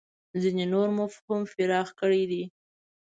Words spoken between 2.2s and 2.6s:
دی.